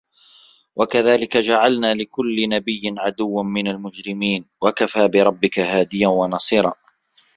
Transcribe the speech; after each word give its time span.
وَكَذلِكَ 0.75 1.37
جَعَلنا 1.37 1.93
لِكُلِّ 1.93 2.49
نَبِيٍّ 2.49 2.93
عَدُوًّا 2.97 3.43
مِنَ 3.43 3.67
المُجرِمينَ 3.67 4.45
وَكَفى 4.61 5.07
بِرَبِّكَ 5.07 5.59
هادِيًا 5.59 6.07
وَنَصيرًا 6.07 6.73